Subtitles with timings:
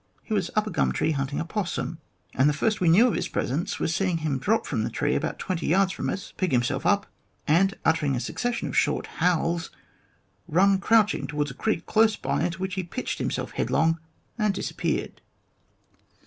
[0.23, 1.99] He was up a gum tree hunting an opossum,
[2.33, 5.13] and the first we knew of his presence was seeing him drop from the tree
[5.13, 7.05] about twenty yards from us, pick himself up,
[7.47, 9.69] and, utter ing a succession of short howls,
[10.47, 13.99] run crouching towards a creek close by, into which he pitched himself headlong
[14.39, 15.21] and disappeared.